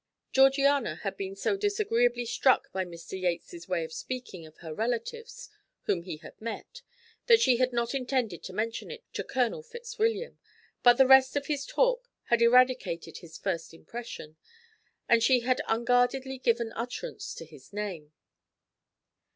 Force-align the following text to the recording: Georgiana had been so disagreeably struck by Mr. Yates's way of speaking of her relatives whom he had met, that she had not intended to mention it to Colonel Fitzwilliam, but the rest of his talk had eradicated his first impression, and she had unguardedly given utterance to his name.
Georgiana 0.31 0.95
had 1.03 1.15
been 1.15 1.35
so 1.35 1.55
disagreeably 1.55 2.25
struck 2.25 2.71
by 2.73 2.83
Mr. 2.83 3.21
Yates's 3.21 3.67
way 3.67 3.83
of 3.85 3.93
speaking 3.93 4.47
of 4.47 4.57
her 4.57 4.73
relatives 4.73 5.47
whom 5.83 6.01
he 6.01 6.17
had 6.17 6.41
met, 6.41 6.81
that 7.27 7.39
she 7.39 7.57
had 7.57 7.71
not 7.71 7.93
intended 7.93 8.41
to 8.41 8.51
mention 8.51 8.89
it 8.89 9.03
to 9.13 9.23
Colonel 9.23 9.61
Fitzwilliam, 9.61 10.39
but 10.81 10.93
the 10.93 11.05
rest 11.05 11.35
of 11.35 11.45
his 11.45 11.67
talk 11.67 12.09
had 12.29 12.41
eradicated 12.41 13.19
his 13.19 13.37
first 13.37 13.75
impression, 13.75 14.37
and 15.07 15.21
she 15.21 15.41
had 15.41 15.61
unguardedly 15.67 16.39
given 16.39 16.73
utterance 16.73 17.35
to 17.35 17.45
his 17.45 17.71
name. 17.71 18.11